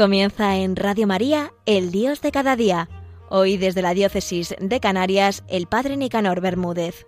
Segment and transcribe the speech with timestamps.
[0.00, 2.88] Comienza en Radio María, El Dios de cada día.
[3.28, 7.04] Hoy desde la Diócesis de Canarias, el Padre Nicanor Bermúdez.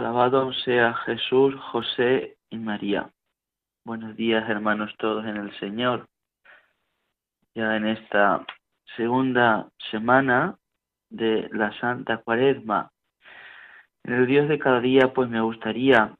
[0.00, 3.10] Alabado sea Jesús, José y María.
[3.84, 6.08] Buenos días, hermanos todos en el Señor.
[7.54, 8.46] Ya en esta
[8.96, 10.56] segunda semana
[11.10, 12.90] de la Santa Cuaresma,
[14.04, 16.16] en el Dios de cada día, pues me gustaría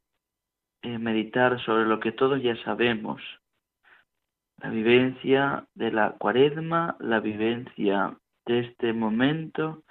[0.83, 3.19] eh, meditar sobre lo que todos ya sabemos,
[4.61, 8.15] la vivencia de la Cuaresma, la vivencia
[8.45, 9.81] de este momento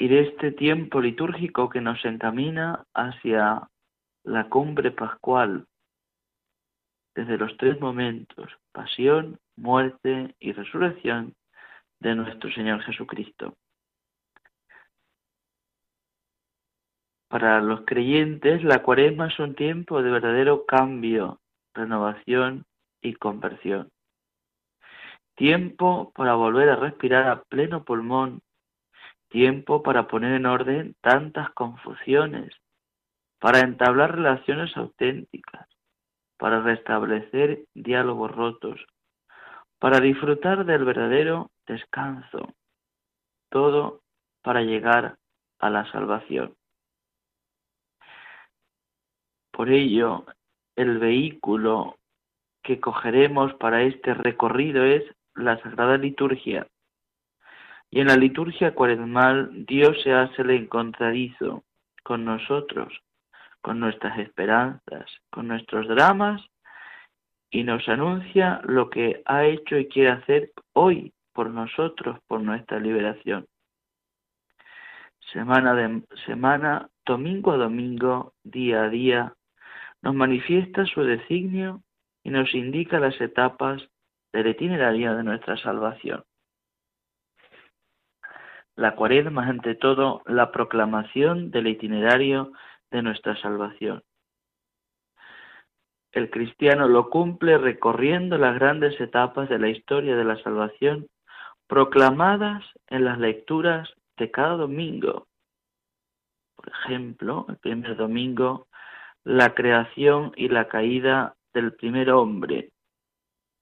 [0.00, 3.68] y de este tiempo litúrgico que nos encamina hacia
[4.24, 5.66] la cumbre pascual,
[7.14, 11.34] desde los tres momentos, pasión, muerte y resurrección
[12.00, 13.54] de nuestro Señor Jesucristo.
[17.28, 21.40] Para los creyentes, la cuaresma es un tiempo de verdadero cambio,
[21.74, 22.64] renovación
[23.02, 23.90] y conversión.
[25.34, 28.40] Tiempo para volver a respirar a pleno pulmón
[29.30, 32.54] tiempo para poner en orden tantas confusiones,
[33.38, 35.66] para entablar relaciones auténticas,
[36.36, 38.84] para restablecer diálogos rotos,
[39.78, 42.54] para disfrutar del verdadero descanso,
[43.48, 44.02] todo
[44.42, 45.16] para llegar
[45.58, 46.54] a la salvación.
[49.52, 50.26] Por ello,
[50.76, 51.98] el vehículo
[52.62, 55.04] que cogeremos para este recorrido es
[55.34, 56.66] la Sagrada Liturgia,
[57.90, 61.64] y en la liturgia cuaresmal Dios se hace el encontradizo
[62.02, 62.92] con nosotros,
[63.60, 66.42] con nuestras esperanzas, con nuestros dramas
[67.50, 72.78] y nos anuncia lo que ha hecho y quiere hacer hoy por nosotros, por nuestra
[72.78, 73.46] liberación.
[75.32, 79.34] Semana de semana, domingo a domingo, día a día,
[80.02, 81.82] nos manifiesta su designio
[82.22, 83.82] y nos indica las etapas
[84.32, 86.24] del itinerario de nuestra salvación.
[88.80, 92.52] La cuaresma es ante todo la proclamación del itinerario
[92.90, 94.02] de nuestra salvación.
[96.12, 101.08] El cristiano lo cumple recorriendo las grandes etapas de la historia de la salvación
[101.66, 103.86] proclamadas en las lecturas
[104.16, 105.26] de cada domingo.
[106.56, 108.66] Por ejemplo, el primer domingo,
[109.24, 112.70] la creación y la caída del primer hombre.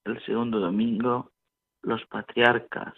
[0.05, 1.33] El segundo domingo,
[1.83, 2.95] los patriarcas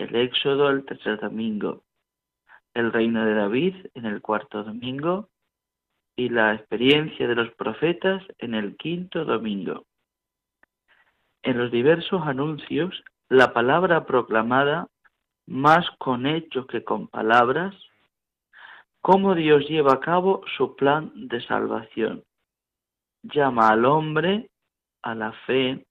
[0.00, 1.82] el Éxodo el tercer domingo,
[2.74, 5.28] el reino de David en el cuarto domingo
[6.16, 9.84] y la experiencia de los profetas en el quinto domingo.
[11.42, 14.88] En los diversos anuncios, la palabra proclamada,
[15.46, 17.74] más con hechos que con palabras,
[19.00, 22.24] cómo Dios lleva a cabo su plan de salvación.
[23.22, 24.50] Llama al hombre
[25.02, 25.86] a la fe,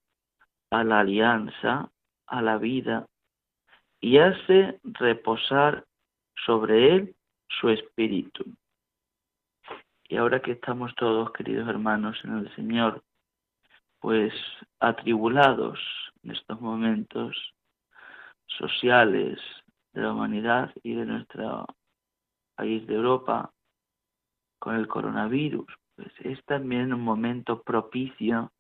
[0.71, 1.89] a la alianza,
[2.27, 3.07] a la vida,
[4.01, 5.85] y hace reposar
[6.45, 7.15] sobre él
[7.47, 8.45] su espíritu.
[10.07, 13.03] Y ahora que estamos todos, queridos hermanos, en el Señor,
[13.99, 14.33] pues
[14.79, 15.79] atribulados
[16.23, 17.35] en estos momentos
[18.45, 19.39] sociales
[19.93, 21.65] de la humanidad y de nuestro
[22.55, 23.51] país de Europa
[24.57, 28.51] con el coronavirus, pues es también un momento propicio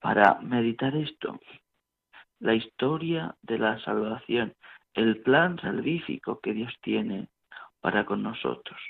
[0.00, 1.38] para meditar esto,
[2.40, 4.54] la historia de la salvación,
[4.94, 7.28] el plan salvífico que Dios tiene
[7.80, 8.80] para con nosotros.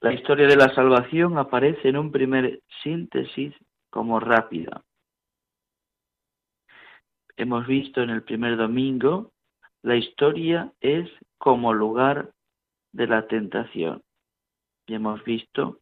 [0.00, 3.52] La historia de la salvación aparece en un primer síntesis
[3.90, 4.84] como rápida.
[7.36, 9.32] Hemos visto en el primer domingo,
[9.82, 11.08] la historia es
[11.38, 12.30] como lugar
[12.92, 14.02] de la tentación.
[14.86, 15.80] Y hemos visto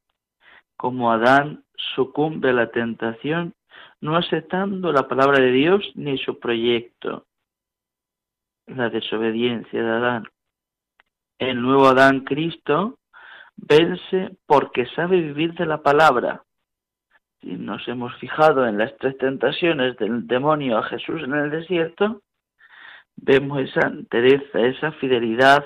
[0.76, 1.64] cómo Adán
[1.94, 3.54] sucumbe a la tentación
[4.00, 7.26] no aceptando la palabra de Dios ni su proyecto,
[8.66, 10.24] la desobediencia de Adán.
[11.38, 12.98] El nuevo Adán Cristo
[13.56, 16.42] vence porque sabe vivir de la palabra.
[17.40, 22.22] Si nos hemos fijado en las tres tentaciones del demonio a Jesús en el desierto,
[23.16, 25.64] vemos esa entereza, esa fidelidad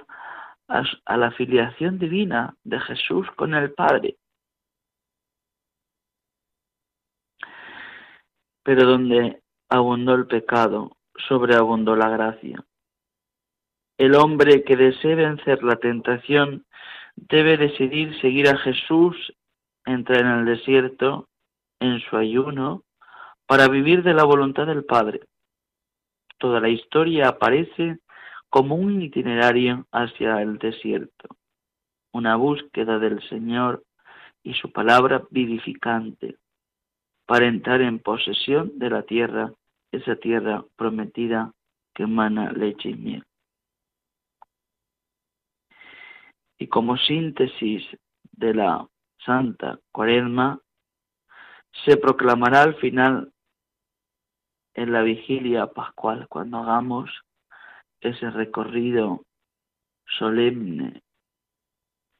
[0.68, 4.16] a, la filiación divina de Jesús con el Padre.
[8.70, 10.96] Pero donde abundó el pecado,
[11.28, 12.64] sobreabundó la gracia.
[13.98, 16.64] El hombre que desee vencer la tentación
[17.16, 19.16] debe decidir seguir a Jesús,
[19.84, 21.26] entrar en el desierto,
[21.80, 22.84] en su ayuno,
[23.44, 25.22] para vivir de la voluntad del Padre.
[26.38, 27.98] Toda la historia aparece
[28.50, 31.26] como un itinerario hacia el desierto,
[32.12, 33.82] una búsqueda del Señor
[34.44, 36.36] y su palabra vivificante
[37.30, 39.52] para entrar en posesión de la tierra,
[39.92, 41.52] esa tierra prometida
[41.94, 43.24] que emana leche y miel.
[46.58, 47.86] Y como síntesis
[48.32, 48.84] de la
[49.24, 50.58] Santa Cuaresma,
[51.84, 53.32] se proclamará al final
[54.74, 57.12] en la vigilia pascual, cuando hagamos
[58.00, 59.24] ese recorrido
[60.18, 61.04] solemne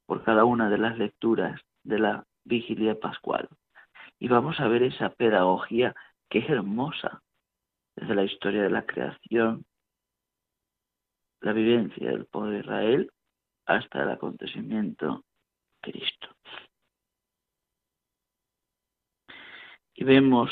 [0.07, 3.49] por cada una de las lecturas de la vigilia pascual.
[4.21, 5.95] Y vamos a ver esa pedagogía
[6.29, 7.23] que es hermosa,
[7.97, 9.65] desde la historia de la creación,
[11.41, 13.13] la vivencia del pueblo de Israel,
[13.65, 15.25] hasta el acontecimiento
[15.81, 16.29] Cristo.
[19.95, 20.51] Y vemos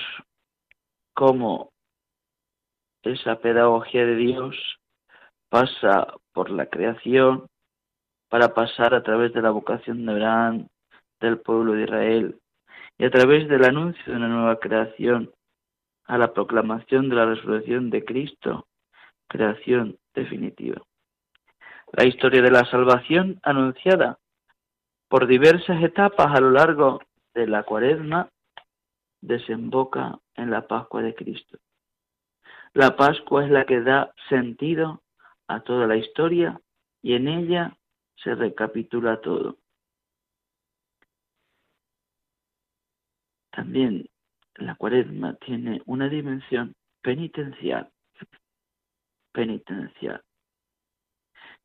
[1.12, 1.70] cómo
[3.02, 4.56] esa pedagogía de Dios
[5.50, 7.46] pasa por la creación
[8.30, 10.68] para pasar a través de la vocación de Abraham,
[11.20, 12.40] del pueblo de Israel,
[12.98, 15.32] y a través del anuncio de una nueva creación
[16.04, 18.66] a la proclamación de la resurrección de Cristo,
[19.28, 20.82] creación definitiva.
[21.92, 24.18] La historia de la salvación anunciada
[25.08, 27.00] por diversas etapas a lo largo
[27.34, 28.28] de la cuaresma
[29.20, 31.58] desemboca en la Pascua de Cristo.
[32.74, 35.02] La Pascua es la que da sentido
[35.46, 36.60] a toda la historia
[37.00, 37.76] y en ella
[38.16, 39.56] se recapitula todo.
[43.58, 44.08] También
[44.54, 47.90] la cuaresma tiene una dimensión penitencial.
[49.32, 50.22] Penitencial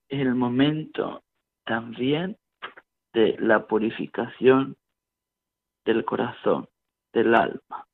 [0.09, 1.23] el momento
[1.65, 2.35] también
[3.13, 4.75] de la purificación
[5.85, 6.67] del corazón,
[7.13, 7.87] del alma,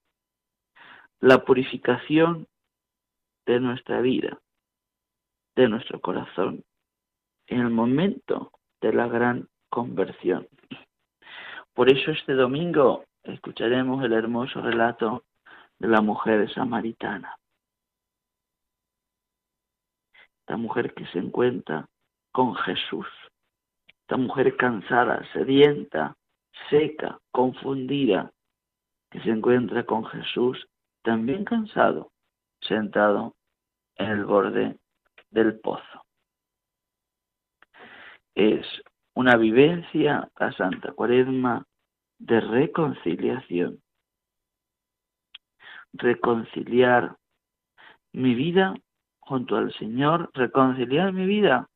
[1.20, 2.48] la purificación
[3.46, 4.40] de nuestra vida,
[5.58, 6.64] de nuestro corazón,
[7.48, 10.48] en el momento de la gran conversión.
[11.74, 15.24] Por eso este domingo escucharemos el hermoso relato
[15.78, 17.36] de la mujer samaritana.
[20.48, 21.88] La mujer que se encuentra
[22.32, 23.08] con Jesús.
[24.02, 26.16] Esta mujer cansada, sedienta,
[26.70, 28.32] seca, confundida,
[29.12, 30.68] que se encuentra con Jesús,
[31.04, 32.12] también cansado,
[32.62, 33.36] sentado
[33.96, 34.78] en el borde
[35.30, 36.06] del pozo.
[38.36, 38.66] Es
[39.14, 41.66] una vivencia, la Santa Cuaresma,
[42.20, 43.82] de reconciliación.
[45.94, 47.18] Reconciliar
[48.14, 48.76] mi vida
[49.20, 51.68] junto al Señor, reconciliar mi vida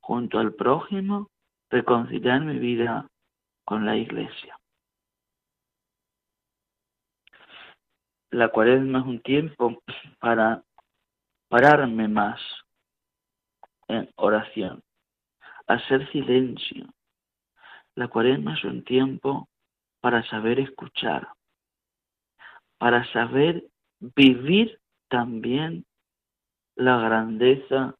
[0.00, 1.30] junto al prójimo,
[1.70, 3.08] reconciliar mi vida
[3.64, 4.58] con la iglesia.
[8.30, 9.82] La cuaresma es un tiempo
[10.18, 10.62] para
[11.48, 12.40] pararme más
[13.86, 14.82] en oración,
[15.66, 16.86] hacer silencio.
[17.94, 19.48] La cuaresma es un tiempo
[20.04, 21.28] para saber escuchar,
[22.76, 23.64] para saber
[24.00, 25.86] vivir también
[26.76, 27.94] la grandeza,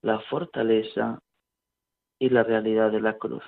[0.00, 1.20] la fortaleza
[2.18, 3.44] y la realidad de la cruz.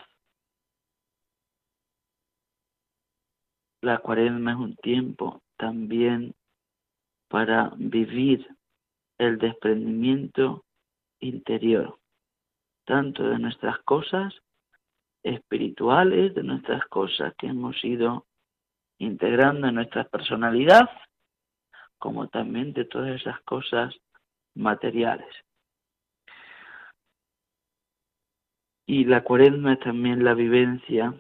[3.81, 6.35] La cuaresma es un tiempo también
[7.29, 8.47] para vivir
[9.17, 10.67] el desprendimiento
[11.19, 11.99] interior,
[12.85, 14.35] tanto de nuestras cosas
[15.27, 18.27] espirituales, de nuestras cosas que hemos ido
[18.99, 20.89] integrando en nuestra personalidad,
[21.99, 23.95] como también de todas esas cosas
[24.55, 25.29] materiales.
[28.87, 31.13] Y la cuaresma es también la vivencia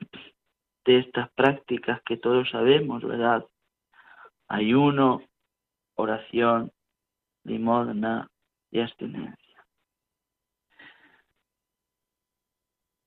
[0.84, 3.44] de estas prácticas que todos sabemos, ¿verdad?
[4.46, 5.22] Ayuno,
[5.96, 6.70] oración,
[7.42, 8.28] limosna
[8.70, 9.45] y abstinencia.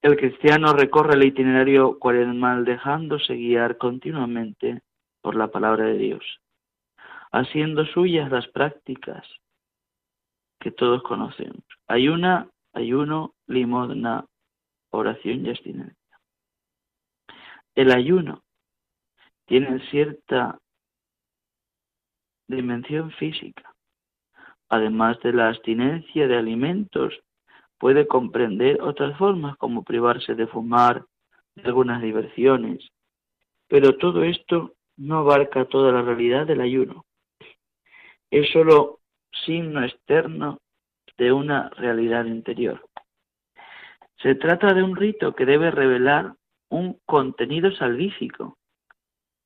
[0.02, 4.82] El cristiano recorre el itinerario cuaresmal dejándose guiar continuamente
[5.22, 6.40] por la palabra de Dios,
[7.32, 9.28] haciendo suyas las prácticas
[10.60, 11.64] que todos conocemos.
[11.88, 14.26] Ayuna, ayuno, limosna,
[14.92, 16.20] oración y abstinencia.
[17.76, 18.44] El ayuno
[19.48, 20.60] tiene cierta
[22.48, 23.74] dimensión física.
[24.70, 27.20] Además de la abstinencia de alimentos,
[27.80, 31.06] puede comprender otras formas como privarse de fumar,
[31.56, 32.88] de algunas diversiones.
[33.68, 37.06] Pero todo esto no abarca toda la realidad del ayuno.
[38.30, 39.00] Es solo
[39.46, 40.60] signo externo
[41.18, 42.82] de una realidad interior.
[44.22, 46.34] Se trata de un rito que debe revelar
[46.70, 48.58] un contenido salvífico.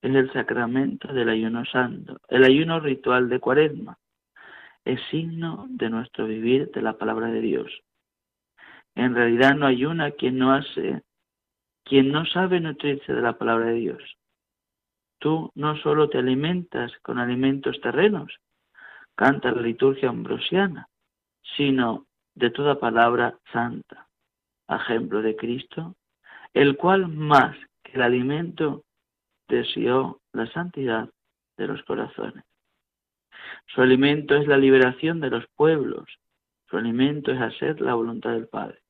[0.02, 3.98] Es el sacramento del ayuno santo, el ayuno ritual de cuaresma.
[4.84, 7.72] Es signo de nuestro vivir de la palabra de Dios.
[8.96, 11.02] En realidad no ayuna quien no hace,
[11.84, 14.18] quien no sabe nutrirse de la palabra de Dios.
[15.20, 18.40] Tú no solo te alimentas con alimentos terrenos,
[19.16, 20.90] canta la liturgia ambrosiana,
[21.56, 24.08] sino de toda palabra santa,
[24.68, 25.96] ejemplo de Cristo,
[26.54, 28.84] el cual más que el alimento
[29.48, 31.10] deseó la santidad
[31.58, 32.44] de los corazones.
[33.68, 36.06] Su alimento es la liberación de los pueblos,
[36.70, 38.83] su alimento es hacer la voluntad del Padre.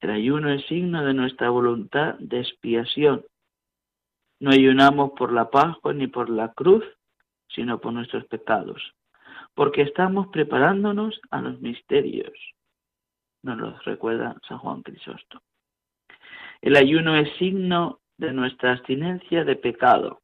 [0.00, 3.24] El ayuno es signo de nuestra voluntad de expiación.
[4.40, 6.84] No ayunamos por la Pascua ni por la cruz,
[7.48, 8.94] sino por nuestros pecados,
[9.54, 12.32] porque estamos preparándonos a los misterios.
[13.42, 15.42] Nos lo recuerda San Juan Crisóstomo.
[16.62, 20.20] El ayuno es signo de nuestra abstinencia de pecado.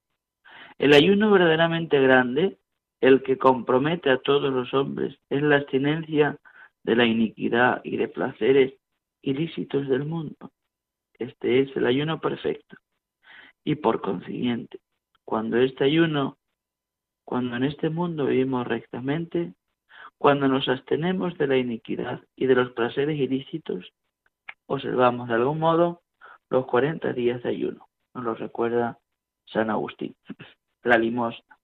[0.79, 2.59] El ayuno verdaderamente grande,
[3.03, 6.39] el que compromete a todos los hombres, es la abstinencia
[6.83, 8.75] de la iniquidad y de placeres
[9.27, 10.51] ilícitos del mundo.
[11.19, 12.77] Este es el ayuno perfecto.
[13.65, 14.79] Y por consiguiente,
[15.25, 16.39] cuando este ayuno
[17.27, 19.53] cuando en este mundo vivimos rectamente,
[20.17, 23.93] cuando nos abstenemos de la iniquidad y de los placeres ilícitos,
[24.67, 26.03] observamos de algún modo
[26.51, 27.89] los 40 días de ayuno.
[28.15, 29.01] Nos lo recuerda
[29.47, 30.15] San Agustín.
[30.85, 31.59] La limosna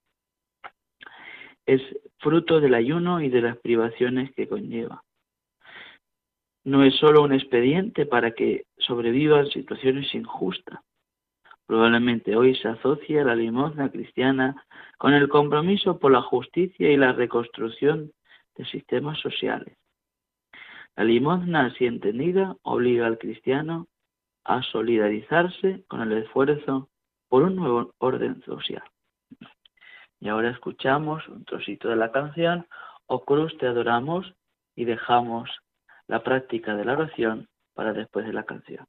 [1.64, 1.80] es
[2.18, 5.04] fruto del ayuno y de las privaciones que conlleva.
[6.64, 10.80] No es solo un expediente para que sobrevivan situaciones injustas,
[11.72, 14.62] Probablemente hoy se asocia la limosna cristiana
[14.98, 18.12] con el compromiso por la justicia y la reconstrucción
[18.56, 19.78] de sistemas sociales.
[20.96, 23.86] La limosna, así entendida, obliga al cristiano
[24.44, 26.90] a solidarizarse con el esfuerzo
[27.28, 28.82] por un nuevo orden social.
[30.20, 32.66] Y ahora escuchamos un trocito de la canción,
[33.06, 34.34] O Cruz te adoramos,
[34.76, 35.48] y dejamos
[36.12, 38.84] la práctica de la oración para después de la canción.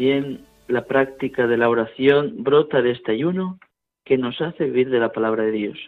[0.00, 3.58] También la práctica de la oración brota de este ayuno
[4.02, 5.78] que nos hace vivir de la palabra de Dios.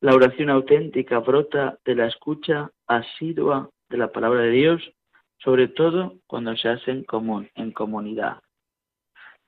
[0.00, 4.92] La oración auténtica brota de la escucha asidua de la palabra de Dios,
[5.38, 8.38] sobre todo cuando se hace en, común, en comunidad.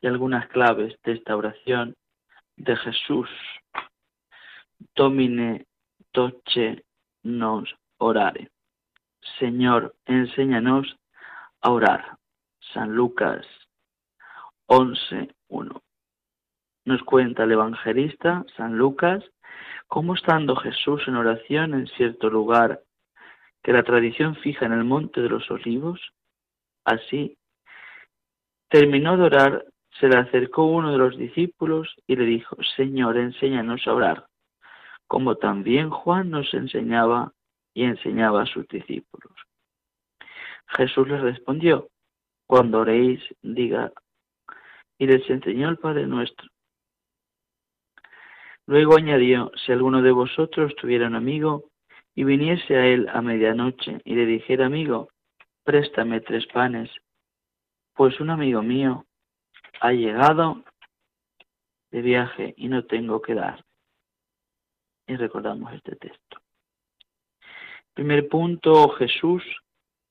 [0.00, 1.94] Y algunas claves de esta oración
[2.56, 3.30] de Jesús.
[4.96, 5.66] Domine
[6.10, 6.82] toche
[7.22, 8.50] nos orare.
[9.38, 10.96] Señor, enséñanos
[11.60, 12.18] a orar.
[12.74, 13.46] San Lucas
[14.66, 15.80] 11.1.
[16.86, 19.24] Nos cuenta el evangelista San Lucas
[19.86, 22.82] cómo estando Jesús en oración en cierto lugar
[23.62, 26.00] que la tradición fija en el monte de los olivos,
[26.84, 27.38] así
[28.68, 29.64] terminó de orar,
[30.00, 34.26] se le acercó uno de los discípulos y le dijo, Señor, enséñanos a orar,
[35.06, 37.32] como también Juan nos enseñaba
[37.72, 39.32] y enseñaba a sus discípulos.
[40.76, 41.88] Jesús les respondió,
[42.54, 43.92] cuando oréis, diga,
[44.96, 46.48] y les enseñó el Padre nuestro.
[48.66, 51.64] Luego añadió, si alguno de vosotros tuviera un amigo
[52.14, 55.08] y viniese a él a medianoche y le dijera, amigo,
[55.64, 56.92] préstame tres panes,
[57.92, 59.04] pues un amigo mío
[59.80, 60.62] ha llegado
[61.90, 63.64] de viaje y no tengo que dar.
[65.08, 66.38] Y recordamos este texto.
[67.94, 69.42] Primer punto, Jesús,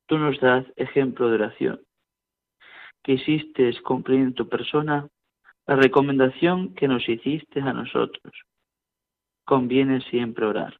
[0.07, 1.81] tú nos das ejemplo de oración.
[3.03, 5.07] Que hiciste cumplir en tu persona
[5.67, 8.33] la recomendación que nos hiciste a nosotros.
[9.45, 10.79] Conviene siempre orar.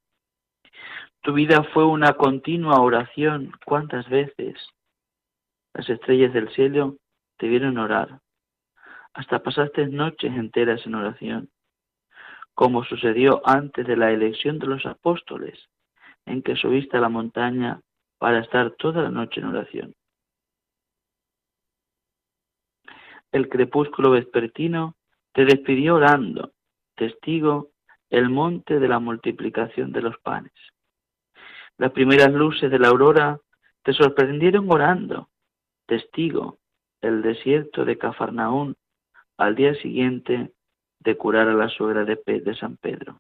[1.21, 3.53] Tu vida fue una continua oración.
[3.65, 4.55] ¿Cuántas veces
[5.73, 6.97] las estrellas del cielo
[7.37, 8.19] te vieron orar?
[9.13, 11.49] Hasta pasaste noches enteras en oración,
[12.55, 15.69] como sucedió antes de la elección de los apóstoles,
[16.25, 17.79] en que subiste a la montaña
[18.17, 19.93] para estar toda la noche en oración.
[23.33, 24.95] El crepúsculo vespertino
[25.33, 26.51] te despidió orando,
[26.95, 27.71] testigo
[28.11, 30.53] el monte de la multiplicación de los panes.
[31.79, 33.39] Las primeras luces de la aurora
[33.81, 35.29] te sorprendieron orando,
[35.87, 36.59] testigo
[37.01, 38.75] el desierto de Cafarnaún
[39.37, 40.51] al día siguiente
[40.99, 43.19] de curar a la suegra de, de San Pedro.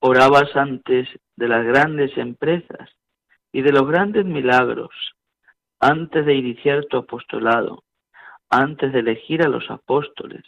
[0.00, 2.90] Orabas antes de las grandes empresas
[3.52, 4.90] y de los grandes milagros,
[5.80, 7.84] antes de iniciar tu apostolado,
[8.50, 10.44] antes de elegir a los apóstoles,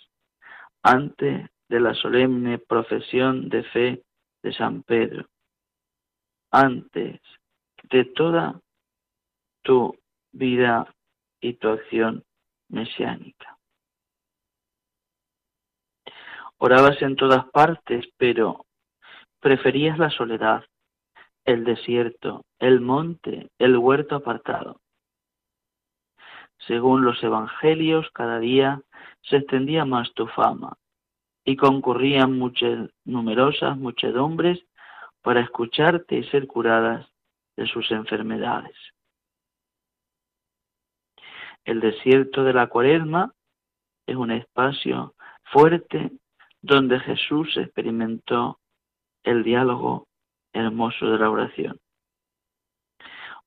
[0.83, 4.03] antes de la solemne profesión de fe
[4.43, 5.27] de San Pedro,
[6.51, 7.21] antes
[7.85, 8.61] de toda
[9.63, 9.97] tu
[10.33, 10.93] vida
[11.41, 12.25] y tu acción
[12.69, 13.59] mesiánica.
[16.59, 18.67] Orabas en todas partes, pero
[19.41, 20.65] preferías la soledad,
[21.45, 24.81] el desierto, el monte, el huerto apartado.
[26.71, 28.81] Según los evangelios, cada día
[29.23, 30.79] se extendía más tu fama
[31.45, 34.65] y concurrían muchas, numerosas muchedumbres
[35.21, 37.09] para escucharte y ser curadas
[37.57, 38.77] de sus enfermedades.
[41.65, 43.35] El desierto de la cuaresma
[44.07, 46.13] es un espacio fuerte
[46.63, 48.61] donde Jesús experimentó
[49.25, 50.07] el diálogo
[50.53, 51.81] hermoso de la oración.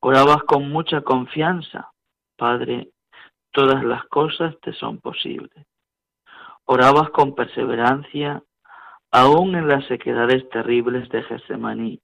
[0.02, 1.90] Orabas con mucha confianza,
[2.36, 2.90] Padre,
[3.54, 5.66] todas las cosas te son posibles.
[6.66, 8.44] Orabas con perseverancia,
[9.12, 12.02] aún en las sequedades terribles de Getsemaní,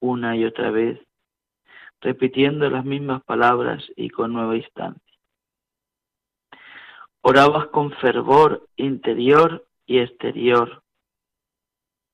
[0.00, 1.00] una y otra vez,
[2.00, 5.02] repitiendo las mismas palabras y con nueva instancia.
[7.22, 10.82] Orabas con fervor interior y exterior,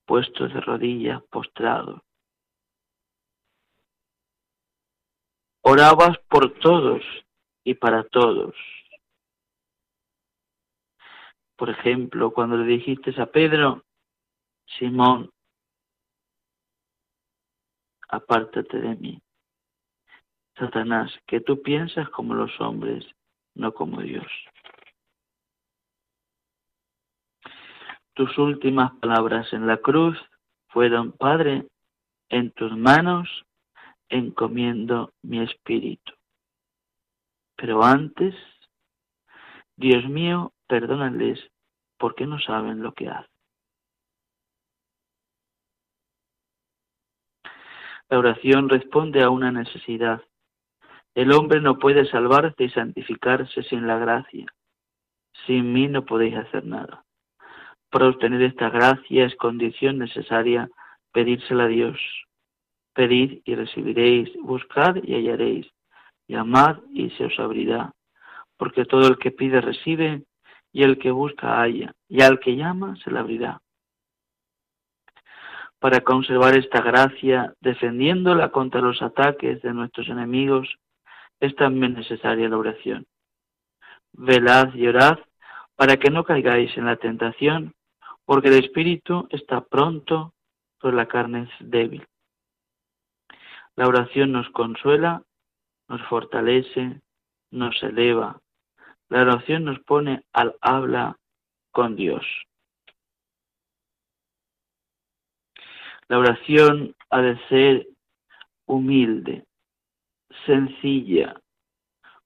[0.06, 2.00] puestos de rodillas, postrados.
[5.62, 7.02] Orabas por todos
[7.64, 8.54] y para todos.
[11.56, 13.84] Por ejemplo, cuando le dijiste a Pedro,
[14.78, 15.30] Simón,
[18.08, 19.20] apártate de mí.
[20.56, 23.04] Satanás, que tú piensas como los hombres,
[23.54, 24.26] no como Dios.
[28.14, 30.16] Tus últimas palabras en la cruz
[30.68, 31.66] fueron, Padre,
[32.28, 33.28] en tus manos
[34.08, 36.12] encomiendo mi espíritu.
[37.56, 38.34] Pero antes,
[39.76, 41.40] Dios mío, perdónales
[41.98, 43.30] porque no saben lo que hacen.
[48.08, 50.22] La oración responde a una necesidad.
[51.14, 54.46] El hombre no puede salvarse y santificarse sin la gracia.
[55.46, 57.04] Sin mí no podéis hacer nada.
[57.90, 60.68] Para obtener esta gracia es condición necesaria
[61.12, 61.98] pedírsela a Dios.
[62.92, 65.66] Pedid y recibiréis, buscad y hallaréis,
[66.28, 67.92] llamad y se os abrirá,
[68.56, 70.24] porque todo el que pide recibe,
[70.72, 73.60] y el que busca halla, y al que llama se le abrirá.
[75.78, 80.76] Para conservar esta gracia, defendiéndola contra los ataques de nuestros enemigos,
[81.40, 83.06] es también necesaria la oración.
[84.12, 85.18] Velad y orad
[85.76, 87.74] para que no caigáis en la tentación,
[88.24, 90.32] porque el espíritu está pronto,
[90.80, 92.06] pero la carne es débil.
[93.76, 95.22] La oración nos consuela,
[95.88, 97.00] nos fortalece,
[97.50, 98.40] nos eleva.
[99.08, 101.18] La oración nos pone al habla
[101.70, 102.24] con Dios.
[106.08, 107.88] La oración ha de ser
[108.66, 109.46] humilde,
[110.46, 111.40] sencilla,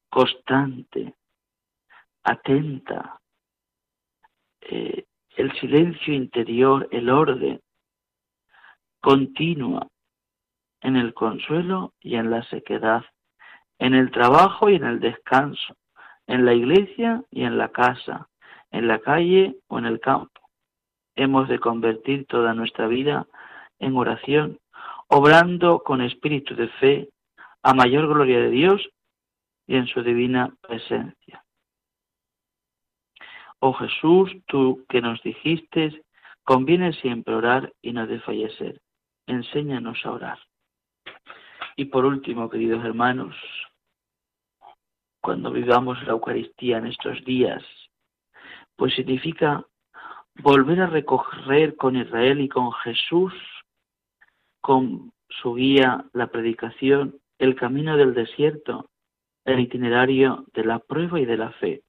[0.08, 1.14] constante,
[2.22, 3.20] atenta,
[4.60, 5.04] eh,
[5.36, 7.60] el silencio interior, el orden,
[9.00, 9.86] continua
[10.80, 13.04] en el consuelo y en la sequedad,
[13.78, 15.76] en el trabajo y en el descanso,
[16.26, 18.28] en la iglesia y en la casa,
[18.70, 20.40] en la calle o en el campo.
[21.14, 23.26] Hemos de convertir toda nuestra vida
[23.78, 24.58] en oración,
[25.08, 27.08] obrando con espíritu de fe
[27.62, 28.88] a mayor gloria de Dios
[29.66, 31.44] y en su divina presencia.
[33.60, 36.02] Oh Jesús, tú que nos dijiste,
[36.44, 38.80] conviene siempre orar y no desfallecer.
[39.26, 40.38] Enséñanos a orar.
[41.76, 43.34] Y por último, queridos hermanos,
[45.28, 47.62] cuando vivamos la Eucaristía en estos días,
[48.76, 49.62] pues significa
[50.36, 53.34] volver a recorrer con Israel y con Jesús,
[54.62, 58.88] con su guía, la predicación, el camino del desierto,
[59.44, 61.82] el itinerario de la prueba y de la fe.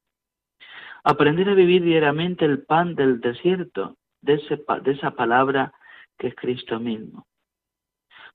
[1.06, 4.36] Aprender a vivir diariamente el pan del desierto, de,
[4.84, 5.72] de esa palabra
[6.18, 7.26] que es Cristo mismo.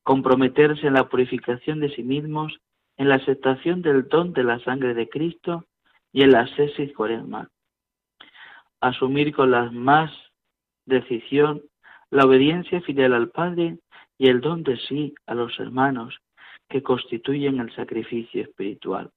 [0.03, 2.59] Comprometerse en la purificación de sí mismos,
[2.97, 5.65] en la aceptación del don de la sangre de Cristo
[6.13, 7.49] y en la ascesis cuaresmal.
[8.81, 10.13] Asumir con la más
[10.87, 11.63] decisión
[12.11, 13.79] la obediencia fidel al Padre
[14.19, 16.19] y el don de sí a los hermanos
[16.69, 19.11] que constituyen el sacrificio espiritual.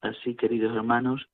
[0.00, 1.26] Así, queridos hermanos,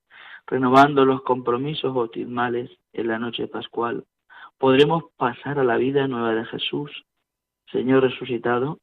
[0.47, 4.05] renovando los compromisos bautismales en la noche pascual,
[4.59, 7.05] podremos pasar a la vida nueva de Jesús,
[7.71, 8.79] Señor resucitado,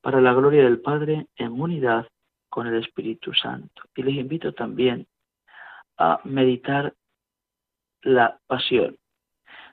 [0.00, 2.06] para la gloria del Padre en unidad
[2.54, 3.82] con el Espíritu Santo.
[3.96, 5.08] Y les invito también
[5.98, 6.94] a meditar
[8.02, 8.96] la pasión,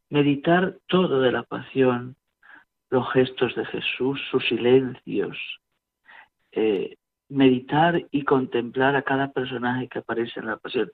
[0.10, 2.16] meditar todo de la pasión,
[2.90, 5.38] los gestos de Jesús, sus silencios,
[6.54, 6.98] eh,
[7.30, 10.92] meditar y contemplar a cada personaje que aparece en la pasión.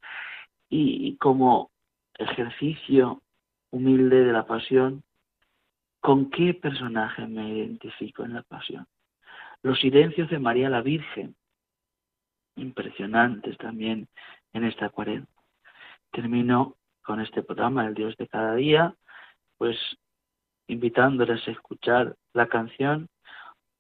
[0.68, 1.72] Y, como
[2.16, 3.22] ejercicio
[3.72, 5.04] humilde de la pasión,
[6.02, 8.86] ¿con qué personaje me identifico en la pasión?
[9.64, 11.38] Los silencios de María la Virgen,
[12.58, 14.08] impresionantes también
[14.54, 15.32] en esta cuarenta.
[16.12, 18.96] Termino con este programa, El Dios de cada día,
[19.58, 19.78] pues
[20.68, 23.08] invitándoles a escuchar la canción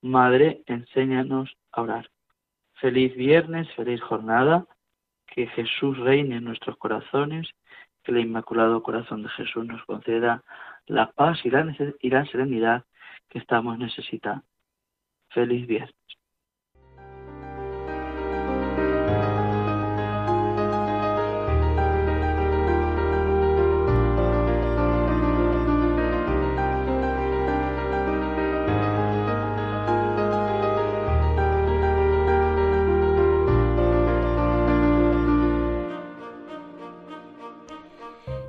[0.01, 2.09] Madre, enséñanos a orar.
[2.75, 4.67] Feliz viernes, feliz jornada,
[5.25, 7.49] que Jesús reine en nuestros corazones,
[8.03, 10.43] que el Inmaculado Corazón de Jesús nos conceda
[10.85, 12.85] la paz y la, y la serenidad
[13.27, 14.45] que estamos necesitando.
[15.29, 15.96] Feliz viernes.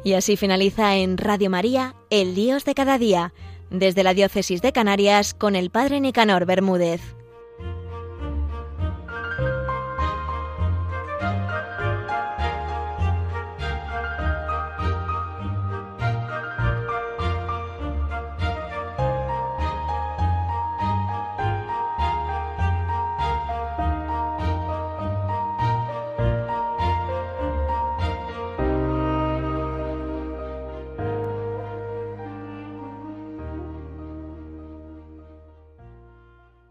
[0.08, 3.34] Y así finaliza en Radio María, El Dios de cada día,
[3.68, 7.17] desde la Diócesis de Canarias con el Padre Nicanor Bermúdez.